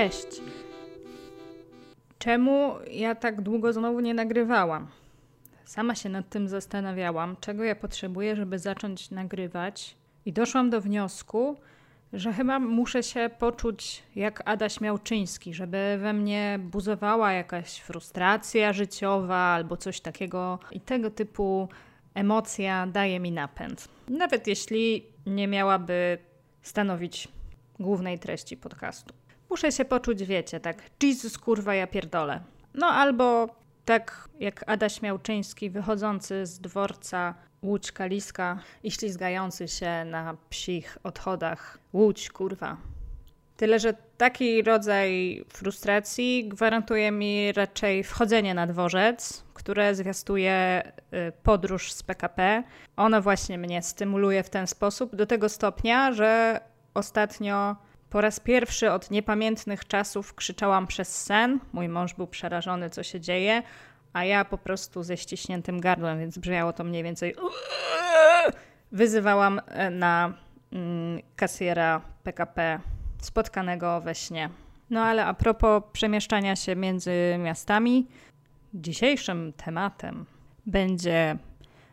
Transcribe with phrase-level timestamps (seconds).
[0.00, 0.26] Cześć.
[2.18, 4.86] Czemu ja tak długo znowu nie nagrywałam?
[5.64, 11.56] Sama się nad tym zastanawiałam, czego ja potrzebuję, żeby zacząć nagrywać, i doszłam do wniosku,
[12.12, 19.36] że chyba muszę się poczuć jak Adaś Miałczyński, żeby we mnie buzowała jakaś frustracja życiowa
[19.36, 21.68] albo coś takiego, i tego typu
[22.14, 23.88] emocja daje mi napęd.
[24.08, 26.18] Nawet jeśli nie miałaby
[26.62, 27.28] stanowić
[27.78, 29.19] głównej treści podcastu.
[29.50, 32.40] Muszę się poczuć, wiecie, tak, Jesus kurwa ja pierdolę.
[32.74, 33.48] No albo
[33.84, 41.78] tak jak Adaś Miałczyński wychodzący z dworca Łódź Kaliska i ślizgający się na psich odchodach.
[41.92, 42.76] Łódź, kurwa.
[43.56, 50.82] Tyle, że taki rodzaj frustracji gwarantuje mi raczej wchodzenie na dworzec, które zwiastuje
[51.28, 52.62] y, podróż z PKP.
[52.96, 56.60] Ono właśnie mnie stymuluje w ten sposób do tego stopnia, że
[56.94, 57.76] ostatnio
[58.10, 61.60] po raz pierwszy od niepamiętnych czasów krzyczałam przez sen.
[61.72, 63.62] Mój mąż był przerażony, co się dzieje,
[64.12, 67.34] a ja po prostu ze ściśniętym gardłem, więc brzmiało to mniej więcej.
[68.92, 70.32] Wyzywałam e, na
[70.72, 72.80] mm, kasjera PKP
[73.18, 74.50] spotkanego we śnie.
[74.90, 78.06] No ale a propos przemieszczania się między miastami,
[78.74, 80.26] dzisiejszym tematem
[80.66, 81.36] będzie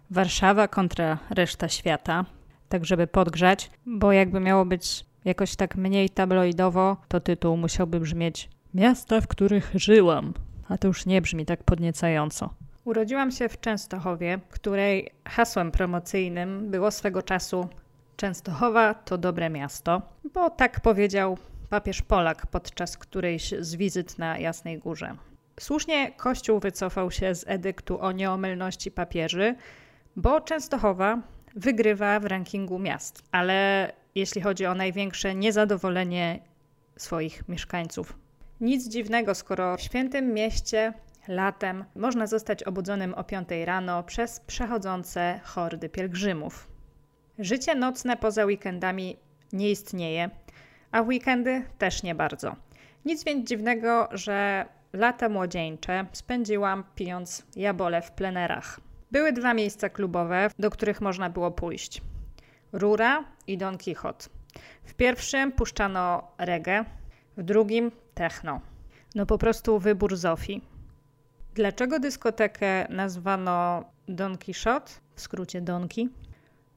[0.09, 2.25] Warszawa kontra reszta świata,
[2.69, 8.49] tak żeby podgrzać, bo jakby miało być jakoś tak mniej tabloidowo, to tytuł musiałby brzmieć
[8.73, 10.33] Miasta, w których żyłam.
[10.69, 12.53] A to już nie brzmi tak podniecająco.
[12.85, 17.67] Urodziłam się w Częstochowie, której hasłem promocyjnym było swego czasu
[18.15, 20.01] Częstochowa to dobre miasto,
[20.33, 21.37] bo tak powiedział
[21.69, 25.15] papież Polak podczas którejś z wizyt na Jasnej Górze.
[25.59, 29.55] Słusznie Kościół wycofał się z edyktu o nieomylności papieży,
[30.15, 31.21] bo Częstochowa
[31.55, 36.39] wygrywa w rankingu miast, ale jeśli chodzi o największe niezadowolenie
[36.95, 38.19] swoich mieszkańców.
[38.61, 40.93] Nic dziwnego, skoro w świętym mieście
[41.27, 46.67] latem można zostać obudzonym o 5 rano przez przechodzące hordy pielgrzymów.
[47.39, 49.17] Życie nocne poza weekendami
[49.53, 50.29] nie istnieje,
[50.91, 52.55] a weekendy też nie bardzo.
[53.05, 58.79] Nic więc dziwnego, że lata młodzieńcze spędziłam pijąc jabole w plenerach.
[59.11, 62.01] Były dwa miejsca klubowe, do których można było pójść.
[62.71, 64.25] Rura i Don Quixote.
[64.83, 66.85] W pierwszym puszczano reggae,
[67.37, 68.61] w drugim techno.
[69.15, 70.61] No po prostu wybór Zofii.
[71.55, 76.09] Dlaczego dyskotekę nazwano Don Quixote, w skrócie Donki?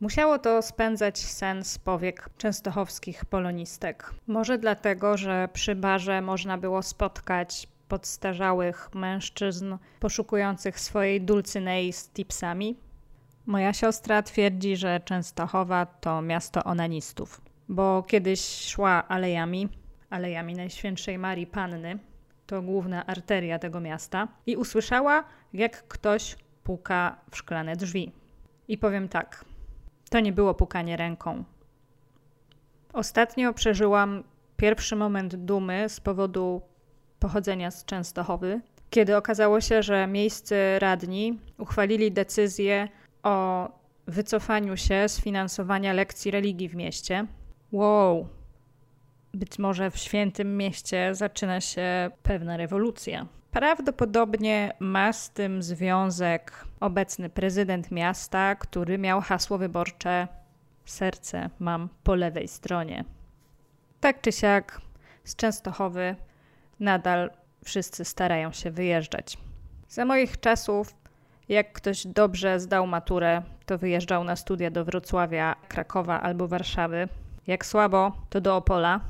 [0.00, 4.10] Musiało to spędzać sen z powiek częstochowskich polonistek.
[4.26, 12.76] Może dlatego, że przy barze można było spotkać podstarzałych mężczyzn poszukujących swojej dulcynei z tipsami.
[13.46, 19.68] Moja siostra twierdzi, że Częstochowa to miasto onanistów, bo kiedyś szła alejami,
[20.10, 21.98] alejami Najświętszej Marii Panny,
[22.46, 28.12] to główna arteria tego miasta, i usłyszała, jak ktoś puka w szklane drzwi.
[28.68, 29.44] I powiem tak,
[30.10, 31.44] to nie było pukanie ręką.
[32.92, 34.24] Ostatnio przeżyłam
[34.56, 36.62] pierwszy moment dumy z powodu
[37.18, 42.88] pochodzenia z Częstochowy, kiedy okazało się, że miejscy radni uchwalili decyzję
[43.22, 43.68] o
[44.06, 47.26] wycofaniu się z finansowania lekcji religii w mieście.
[47.72, 48.28] Wow,
[49.34, 53.26] być może w świętym mieście zaczyna się pewna rewolucja.
[53.50, 60.28] Prawdopodobnie ma z tym związek obecny prezydent miasta, który miał hasło wyborcze
[60.84, 63.04] Serce mam po lewej stronie.
[64.00, 64.80] Tak czy siak,
[65.24, 66.16] z Częstochowy
[66.80, 67.30] nadal
[67.64, 69.38] wszyscy starają się wyjeżdżać.
[69.88, 70.94] Za moich czasów,
[71.50, 77.08] jak ktoś dobrze zdał maturę, to wyjeżdżał na studia do Wrocławia, Krakowa albo Warszawy.
[77.46, 79.00] Jak słabo, to do Opola,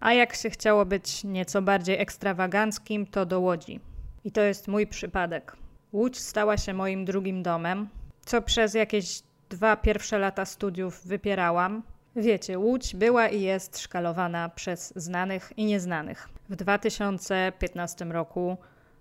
[0.00, 3.80] a jak się chciało być nieco bardziej ekstrawaganckim, to do Łodzi.
[4.24, 5.56] I to jest mój przypadek.
[5.92, 7.88] Łódź stała się moim drugim domem,
[8.24, 11.82] co przez jakieś dwa pierwsze lata studiów wypierałam.
[12.16, 16.28] Wiecie, Łódź była i jest szkalowana przez znanych i nieznanych.
[16.48, 18.56] W 2015 roku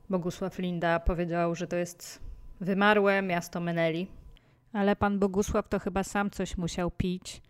[0.10, 2.31] Bogusław Linda powiedział, że to jest
[2.62, 4.08] wymarłe miasto Meneli.
[4.74, 7.42] Ale pan Bogusław to chyba sam coś musiał pić,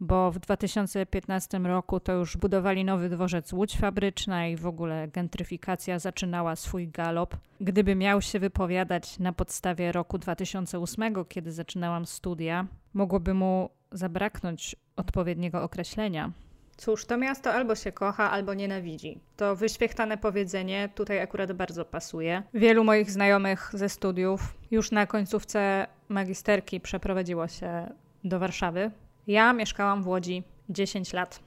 [0.00, 5.98] bo w 2015 roku to już budowali nowy dworzec Łódź Fabryczna i w ogóle gentryfikacja
[5.98, 7.36] zaczynała swój galop.
[7.60, 15.62] Gdyby miał się wypowiadać na podstawie roku 2008, kiedy zaczynałam studia, mogłoby mu zabraknąć odpowiedniego
[15.62, 16.32] określenia.
[16.76, 19.20] Cóż, to miasto albo się kocha, albo nienawidzi.
[19.36, 22.42] To wyświechtane powiedzenie tutaj akurat bardzo pasuje.
[22.54, 24.40] Wielu moich znajomych ze studiów
[24.70, 27.92] już na końcówce magisterki przeprowadziło się
[28.24, 28.90] do Warszawy,
[29.26, 31.40] ja mieszkałam w Łodzi 10 lat.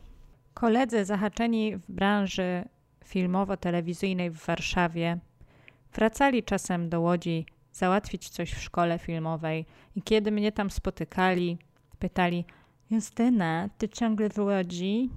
[0.53, 2.63] Koledzy zahaczeni w branży
[3.05, 5.17] filmowo-telewizyjnej w Warszawie.
[5.93, 9.65] Wracali czasem do Łodzi załatwić coś w szkole filmowej
[9.95, 11.57] i kiedy mnie tam spotykali,
[11.99, 12.45] pytali:
[12.91, 15.09] Justyna, ty ciągle w Łodzi?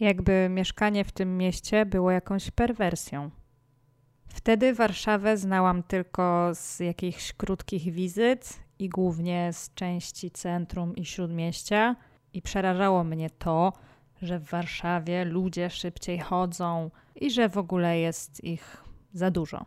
[0.00, 3.30] Jakby mieszkanie w tym mieście było jakąś perwersją.
[4.28, 11.96] Wtedy Warszawę znałam tylko z jakichś krótkich wizyt i głównie z części centrum i śródmieścia,
[12.32, 13.72] i przerażało mnie to,
[14.22, 19.64] że w Warszawie ludzie szybciej chodzą i że w ogóle jest ich za dużo.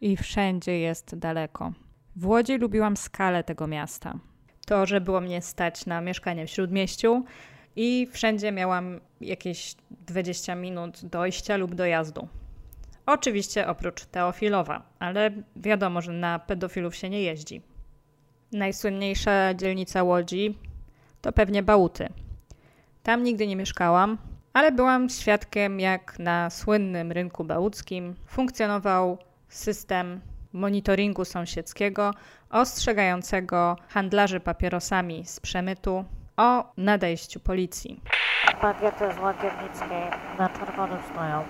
[0.00, 1.72] I wszędzie jest daleko.
[2.16, 4.18] W Łodzi lubiłam skalę tego miasta.
[4.66, 7.24] To, że było mnie stać na mieszkanie w śródmieściu
[7.76, 12.28] i wszędzie miałam jakieś 20 minut dojścia lub dojazdu.
[13.06, 17.62] Oczywiście oprócz Teofilowa, ale wiadomo, że na pedofilów się nie jeździ.
[18.52, 20.58] Najsłynniejsza dzielnica Łodzi
[21.20, 22.08] to pewnie Bałuty.
[23.02, 24.18] Tam nigdy nie mieszkałam,
[24.52, 29.18] ale byłam świadkiem, jak na słynnym rynku bałuckim funkcjonował
[29.48, 30.20] system
[30.54, 32.10] monitoringu sąsiedzkiego
[32.50, 36.04] ostrzegającego handlarzy papierosami z przemytu
[36.36, 38.00] o nadejściu policji.
[38.62, 40.02] Bagiety z Łagiewnickiej
[40.38, 41.44] na czerwonym stoją.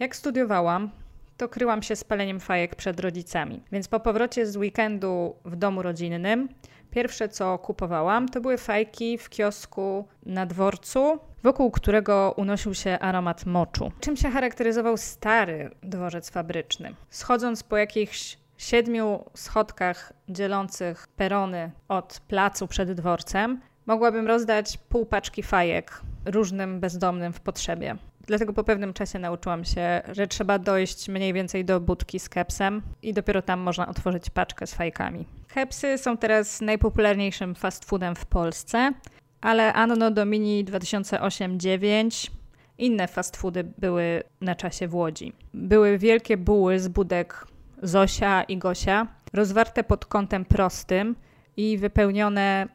[0.00, 0.90] Jak studiowałam,
[1.36, 3.62] to kryłam się z paleniem fajek przed rodzicami.
[3.72, 6.48] Więc po powrocie z weekendu w domu rodzinnym,
[6.92, 13.46] pierwsze co kupowałam to były fajki w kiosku na dworcu, wokół którego unosił się aromat
[13.46, 13.92] moczu.
[14.00, 16.94] Czym się charakteryzował stary dworzec fabryczny?
[17.10, 25.42] Schodząc po jakichś siedmiu schodkach dzielących perony od placu przed dworcem, mogłabym rozdać pół paczki
[25.42, 27.96] fajek różnym bezdomnym w potrzebie.
[28.26, 32.82] Dlatego po pewnym czasie nauczyłam się, że trzeba dojść mniej więcej do budki z kepsem
[33.02, 35.26] i dopiero tam można otworzyć paczkę z fajkami.
[35.48, 38.92] Kepsy są teraz najpopularniejszym fast foodem w Polsce,
[39.40, 42.30] ale Anno Domini 2008-9
[42.78, 45.32] inne fast foody były na czasie w Łodzi.
[45.54, 47.46] Były wielkie buły z budek
[47.82, 51.16] Zosia i Gosia, rozwarte pod kątem prostym
[51.56, 52.68] i wypełnione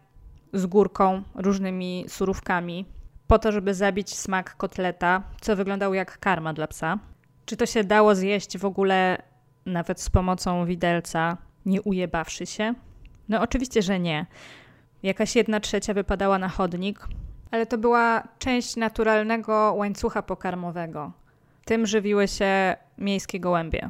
[0.53, 2.85] z górką różnymi surówkami,
[3.27, 6.99] po to, żeby zabić smak kotleta, co wyglądało jak karma dla psa.
[7.45, 9.21] Czy to się dało zjeść w ogóle
[9.65, 12.73] nawet z pomocą widelca, nie ujebawszy się?
[13.29, 14.25] No oczywiście, że nie.
[15.03, 16.99] Jakaś jedna trzecia wypadała na chodnik,
[17.51, 21.11] ale to była część naturalnego łańcucha pokarmowego.
[21.65, 23.89] Tym żywiły się miejskie gołębie.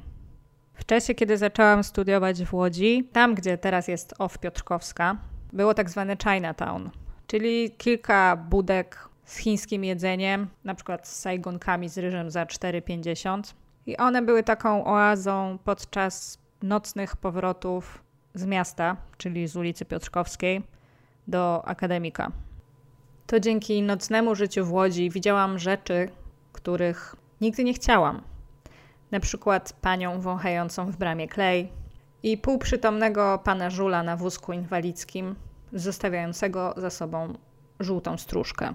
[0.73, 5.17] W czasie, kiedy zaczęłam studiować w Łodzi, tam gdzie teraz jest OFF Piotrkowska,
[5.53, 6.89] było tak zwane Chinatown,
[7.27, 13.53] czyli kilka budek z chińskim jedzeniem, na przykład z sajgonkami z ryżem za 4,50.
[13.85, 18.03] I one były taką oazą podczas nocnych powrotów
[18.33, 20.63] z miasta, czyli z ulicy Piotrkowskiej,
[21.27, 22.31] do akademika.
[23.27, 26.09] To dzięki nocnemu życiu w Łodzi widziałam rzeczy,
[26.53, 28.21] których nigdy nie chciałam.
[29.11, 31.71] Na przykład panią wąchającą w bramie klej
[32.23, 35.35] i półprzytomnego pana żula na wózku inwalidzkim,
[35.73, 37.33] zostawiającego za sobą
[37.79, 38.73] żółtą stróżkę.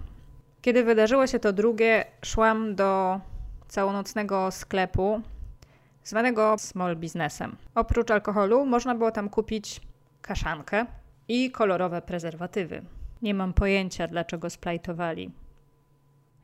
[0.63, 3.21] Kiedy wydarzyło się to drugie, szłam do
[3.69, 5.21] całonocnego sklepu
[6.05, 7.57] zwanego small businessem.
[7.75, 9.81] Oprócz alkoholu można było tam kupić
[10.21, 10.87] kaszankę
[11.29, 12.83] i kolorowe prezerwatywy.
[13.23, 15.31] Nie mam pojęcia, dlaczego splajtowali.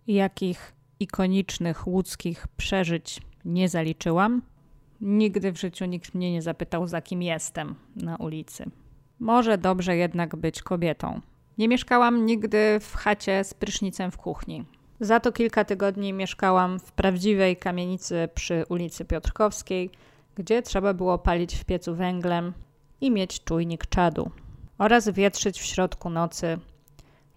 [0.06, 4.42] Jakich ikonicznych łódzkich przeżyć nie zaliczyłam.
[5.00, 8.64] Nigdy w życiu nikt mnie nie zapytał, za kim jestem na ulicy.
[9.18, 11.20] Może dobrze jednak być kobietą.
[11.58, 14.64] Nie mieszkałam nigdy w chacie z prysznicem w kuchni.
[15.00, 19.90] Za to kilka tygodni mieszkałam w prawdziwej kamienicy przy ulicy Piotrkowskiej,
[20.34, 22.52] gdzie trzeba było palić w piecu węglem
[23.00, 24.30] i mieć czujnik czadu
[24.78, 26.58] oraz wietrzyć w środku nocy,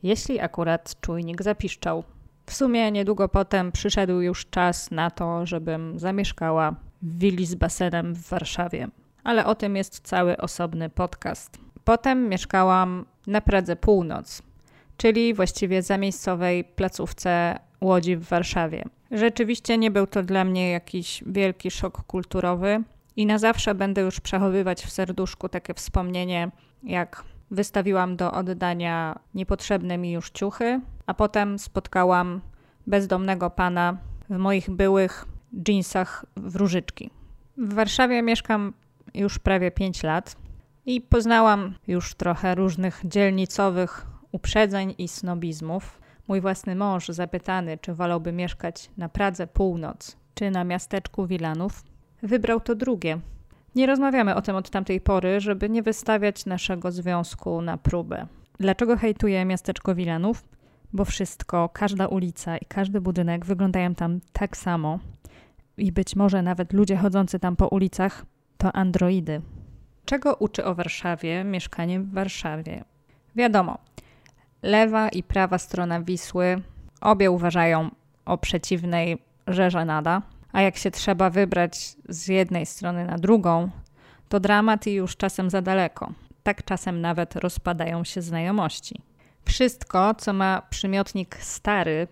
[0.03, 2.03] jeśli akurat czujnik zapiszczał.
[2.45, 8.15] W sumie niedługo potem przyszedł już czas na to, żebym zamieszkała w willi z basenem
[8.15, 8.87] w Warszawie.
[9.23, 11.57] Ale o tym jest cały osobny podcast.
[11.83, 14.41] Potem mieszkałam na Pradze Północ,
[14.97, 18.83] czyli właściwie zamiejscowej placówce Łodzi w Warszawie.
[19.11, 22.83] Rzeczywiście nie był to dla mnie jakiś wielki szok kulturowy
[23.15, 26.51] i na zawsze będę już przechowywać w serduszku takie wspomnienie,
[26.83, 32.41] jak wystawiłam do oddania niepotrzebne mi już ciuchy, a potem spotkałam
[32.87, 33.97] bezdomnego pana
[34.29, 35.25] w moich byłych
[35.67, 37.09] jeansach w różyczki.
[37.57, 38.73] W Warszawie mieszkam
[39.13, 40.35] już prawie 5 lat
[40.85, 46.01] i poznałam już trochę różnych dzielnicowych uprzedzeń i snobizmów.
[46.27, 51.83] Mój własny mąż, zapytany, czy wolałby mieszkać na Pradze Północ, czy na miasteczku Wilanów,
[52.23, 53.19] wybrał to drugie.
[53.75, 58.27] Nie rozmawiamy o tym od tamtej pory, żeby nie wystawiać naszego związku na próbę.
[58.59, 60.43] Dlaczego hejtuję miasteczko Wilanów?
[60.93, 64.99] Bo wszystko, każda ulica i każdy budynek wyglądają tam tak samo.
[65.77, 68.25] i być może nawet ludzie chodzący tam po ulicach
[68.57, 69.41] to androidy.
[70.05, 72.83] Czego uczy o Warszawie mieszkanie w Warszawie?
[73.35, 73.77] Wiadomo,
[74.61, 76.61] lewa i prawa strona Wisły
[77.01, 77.89] obie uważają
[78.25, 79.17] o przeciwnej
[79.47, 83.69] rzeże nada, a jak się trzeba wybrać z jednej strony na drugą,
[84.29, 86.13] to dramat i już czasem za daleko.
[86.43, 89.01] Tak czasem nawet rozpadają się znajomości.
[89.45, 92.07] Wszystko, co ma przymiotnik stary,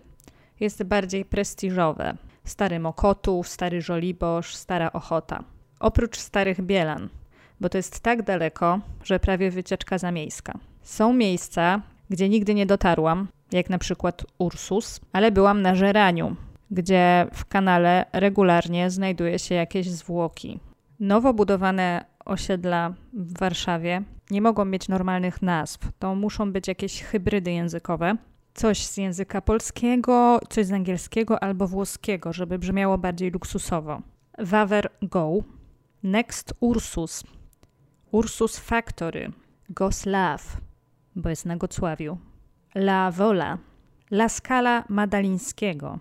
[0.60, 2.16] jest bardziej prestiżowe.
[2.44, 5.44] Stary Mokotów, stary Żoliborz, stara Ochota.
[5.80, 7.08] Oprócz starych Bielan,
[7.60, 10.58] bo to jest tak daleko, że prawie wycieczka zamiejska.
[10.82, 16.36] Są miejsca, gdzie nigdy nie dotarłam, jak na przykład Ursus, ale byłam na Żeraniu,
[16.70, 20.60] gdzie w kanale regularnie znajduje się jakieś zwłoki.
[21.00, 25.78] Nowo budowane osiedla w Warszawie nie mogą mieć normalnych nazw.
[25.98, 28.16] To muszą być jakieś hybrydy językowe.
[28.54, 34.02] Coś z języka polskiego, coś z angielskiego albo włoskiego, żeby brzmiało bardziej luksusowo.
[34.38, 35.32] Waver Go,
[36.02, 37.24] Next Ursus,
[38.12, 39.32] Ursus Factory,
[39.68, 40.56] Goslav,
[41.16, 42.18] bo jest na Gocławiu,
[42.74, 43.58] La Vola,
[44.10, 45.98] La Scala Madalińskiego.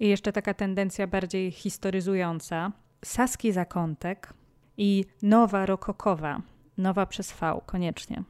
[0.00, 2.72] I jeszcze taka tendencja bardziej historyzująca,
[3.04, 4.32] Saski Zakątek
[4.76, 6.42] i Nowa Rokokowa,
[6.78, 8.22] Nowa przez V, koniecznie.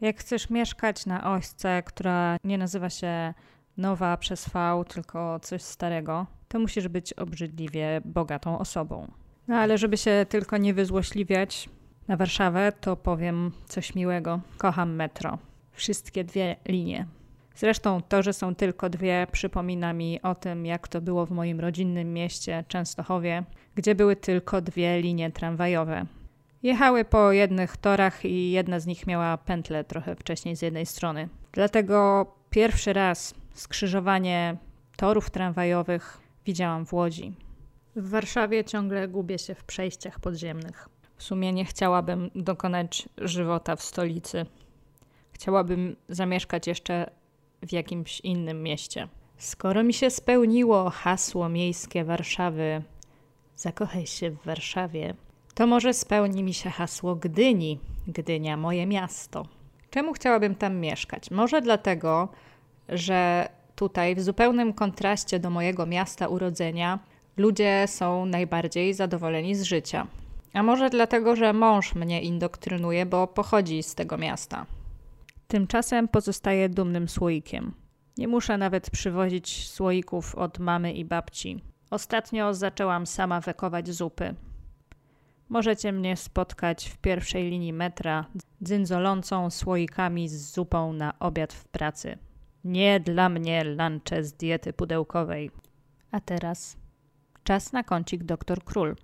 [0.00, 3.34] Jak chcesz mieszkać na ośce, która nie nazywa się
[3.76, 9.10] Nowa przez V, tylko coś starego, to musisz być obrzydliwie bogatą osobą.
[9.48, 11.68] No ale żeby się tylko nie wyzłośliwiać
[12.10, 14.40] na Warszawę, to powiem coś miłego.
[14.58, 15.38] Kocham metro.
[15.72, 17.06] Wszystkie dwie linie.
[17.54, 21.60] Zresztą to, że są tylko dwie, przypomina mi o tym, jak to było w moim
[21.60, 26.06] rodzinnym mieście Częstochowie, gdzie były tylko dwie linie tramwajowe.
[26.62, 31.28] Jechały po jednych torach i jedna z nich miała pętlę trochę wcześniej z jednej strony.
[31.52, 34.56] Dlatego pierwszy raz skrzyżowanie
[34.96, 37.34] torów tramwajowych widziałam w Łodzi.
[37.96, 40.88] W Warszawie ciągle gubię się w przejściach podziemnych.
[41.20, 44.46] W sumie nie chciałabym dokonać żywota w stolicy.
[45.32, 47.10] Chciałabym zamieszkać jeszcze
[47.62, 49.08] w jakimś innym mieście.
[49.38, 52.82] Skoro mi się spełniło hasło miejskie Warszawy,
[53.56, 55.14] zakochaj się w Warszawie,
[55.54, 59.46] to może spełni mi się hasło Gdyni, Gdynia moje miasto.
[59.90, 61.30] Czemu chciałabym tam mieszkać?
[61.30, 62.28] Może dlatego,
[62.88, 66.98] że tutaj, w zupełnym kontraście do mojego miasta urodzenia,
[67.36, 70.06] ludzie są najbardziej zadowoleni z życia.
[70.52, 74.66] A może dlatego, że mąż mnie indoktrynuje, bo pochodzi z tego miasta.
[75.48, 77.74] Tymczasem pozostaję dumnym słoikiem.
[78.18, 81.62] Nie muszę nawet przywozić słoików od mamy i babci.
[81.90, 84.34] Ostatnio zaczęłam sama wekować zupy.
[85.48, 88.26] Możecie mnie spotkać w pierwszej linii metra,
[88.62, 92.18] dzyndzolącą słoikami z zupą na obiad w pracy.
[92.64, 95.50] Nie dla mnie lunche z diety pudełkowej.
[96.10, 96.76] A teraz
[97.44, 98.96] czas na kącik doktor Król.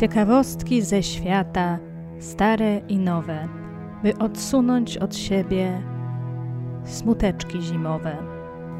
[0.00, 1.78] Ciekawostki ze świata,
[2.20, 3.48] stare i nowe,
[4.02, 5.82] by odsunąć od siebie
[6.84, 8.16] smuteczki zimowe.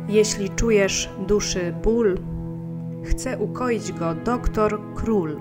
[0.08, 2.18] Jeśli czujesz duszy ból,
[3.04, 5.40] chce ukoić go doktor Król.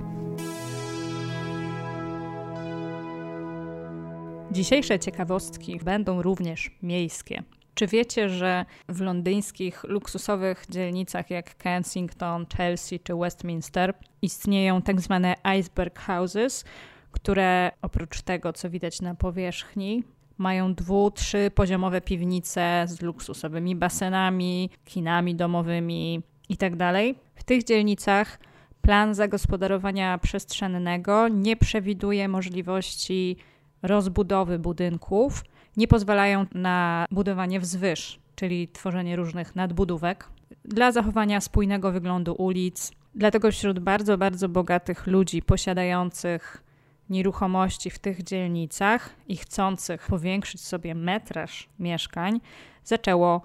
[4.52, 7.44] Dzisiejsze ciekawostki będą również miejskie.
[7.76, 15.36] Czy wiecie, że w londyńskich luksusowych dzielnicach jak Kensington, Chelsea czy Westminster istnieją tak zwane
[15.44, 16.66] iceberg houses,
[17.12, 20.04] które oprócz tego, co widać na powierzchni,
[20.38, 26.78] mają dwu, trzy poziomowe piwnice z luksusowymi basenami, kinami domowymi itd.
[26.78, 26.96] Tak
[27.36, 28.40] w tych dzielnicach
[28.82, 33.38] plan zagospodarowania przestrzennego nie przewiduje możliwości
[33.82, 35.44] rozbudowy budynków,
[35.78, 40.30] nie pozwalają na budowanie wzwyż, czyli tworzenie różnych nadbudówek,
[40.66, 42.92] dla zachowania spójnego wyglądu ulic.
[43.16, 46.64] Dlatego wśród bardzo, bardzo bogatych ludzi posiadających
[47.10, 52.42] nieruchomości w tych dzielnicach i chcących powiększyć sobie metraż mieszkań,
[52.84, 53.42] zaczęło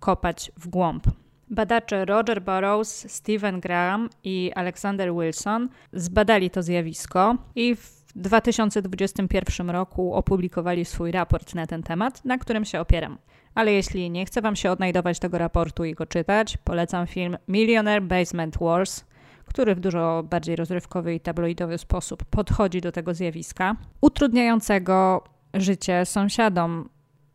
[0.00, 1.06] kopać w głąb.
[1.50, 10.14] Badacze Roger Burrows, Stephen Graham i Alexander Wilson zbadali to zjawisko i w 2021 roku
[10.14, 13.18] opublikowali swój raport na ten temat, na którym się opieram.
[13.54, 18.02] Ale jeśli nie chce Wam się odnajdować tego raportu i go czytać, polecam film Millionaire
[18.02, 19.04] Basement Wars,
[19.44, 26.88] który w dużo bardziej rozrywkowy i tabloidowy sposób podchodzi do tego zjawiska, utrudniającego życie sąsiadom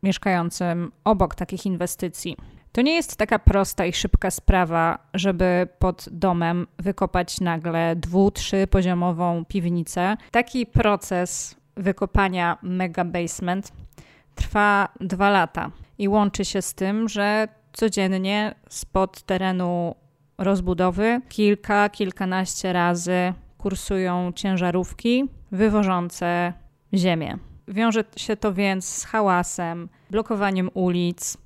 [0.04, 2.38] mieszkającym obok takich inwestycji.
[2.72, 8.68] To nie jest taka prosta i szybka sprawa, żeby pod domem wykopać nagle dwu, trzy
[8.68, 10.18] poziomową piwnicę.
[10.32, 13.72] Taki proces wykopania mega basement
[14.36, 19.96] trwa dwa lata i łączy się z tym, że codziennie spod terenu
[20.38, 26.54] rozbudowy kilka, kilkanaście razy kursują ciężarówki wywożące
[26.94, 27.38] ziemię.
[27.68, 31.38] Wiąże się to więc z hałasem, blokowaniem ulic,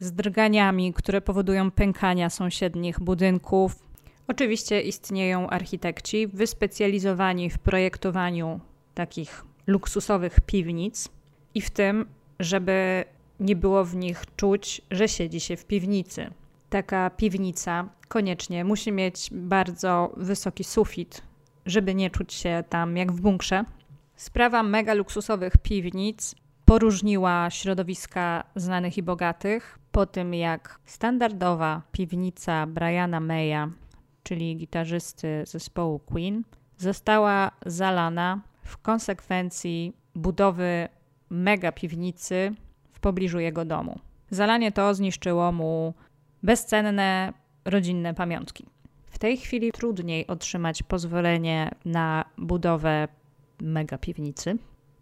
[0.00, 3.88] z drganiami, które powodują pękania sąsiednich budynków.
[4.28, 8.60] Oczywiście istnieją architekci wyspecjalizowani w projektowaniu
[8.94, 11.08] takich luksusowych piwnic
[11.54, 12.06] i w tym,
[12.40, 13.04] żeby
[13.40, 16.30] nie było w nich czuć, że siedzi się w piwnicy.
[16.70, 21.22] Taka piwnica koniecznie musi mieć bardzo wysoki sufit,
[21.66, 23.64] żeby nie czuć się tam jak w bunkrze.
[24.16, 33.20] Sprawa mega luksusowych piwnic poróżniła środowiska znanych i bogatych po tym, jak standardowa piwnica Briana
[33.20, 33.70] Maya,
[34.22, 36.44] czyli gitarzysty zespołu Queen,
[36.76, 40.88] została zalana w konsekwencji budowy
[41.30, 42.54] mega piwnicy
[42.92, 43.98] w pobliżu jego domu.
[44.30, 45.94] Zalanie to zniszczyło mu
[46.42, 47.32] bezcenne
[47.64, 48.66] rodzinne pamiątki.
[49.06, 53.08] W tej chwili trudniej otrzymać pozwolenie na budowę
[53.60, 54.56] mega piwnicy,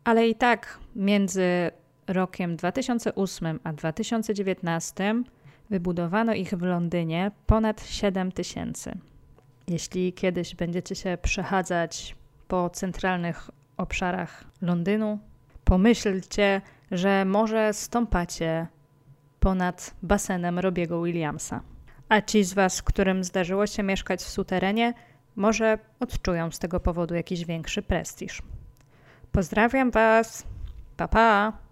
[0.04, 1.70] ale i tak między
[2.06, 5.22] rokiem 2008 a 2019
[5.70, 8.98] wybudowano ich w Londynie ponad 7 tysięcy.
[9.68, 12.16] Jeśli kiedyś będziecie się przechadzać
[12.48, 15.18] po centralnych obszarach Londynu,
[15.64, 16.60] pomyślcie,
[16.90, 18.66] że może stąpacie
[19.40, 21.60] ponad basenem Robiego Williamsa.
[22.08, 24.94] A ci z Was, którym zdarzyło się mieszkać w suterenie,
[25.36, 28.42] może odczują z tego powodu jakiś większy prestiż.
[29.32, 30.46] Pozdrawiam Was.
[30.96, 31.65] Pa pa!